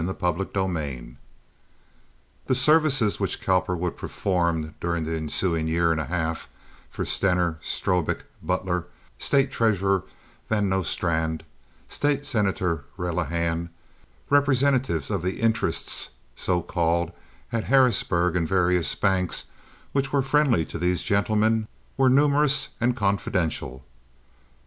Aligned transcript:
Chapter 0.03 0.47
XXII 0.51 1.15
The 2.47 2.55
services 2.55 3.19
which 3.19 3.39
Cowperwood 3.39 3.95
performed 3.97 4.73
during 4.79 5.03
the 5.03 5.15
ensuing 5.15 5.67
year 5.67 5.91
and 5.91 6.01
a 6.01 6.05
half 6.05 6.49
for 6.89 7.05
Stener, 7.05 7.59
Strobik, 7.61 8.23
Butler, 8.41 8.87
State 9.19 9.51
Treasurer 9.51 10.01
Van 10.49 10.67
Nostrand, 10.67 11.43
State 11.87 12.25
Senator 12.25 12.83
Relihan, 12.97 13.69
representative 14.31 15.11
of 15.11 15.21
"the 15.21 15.39
interests," 15.39 16.09
so 16.35 16.63
called, 16.63 17.11
at 17.51 17.65
Harrisburg, 17.65 18.35
and 18.35 18.47
various 18.47 18.95
banks 18.95 19.45
which 19.91 20.11
were 20.11 20.23
friendly 20.23 20.65
to 20.65 20.79
these 20.79 21.03
gentlemen, 21.03 21.67
were 21.95 22.09
numerous 22.09 22.69
and 22.79 22.95
confidential. 22.95 23.83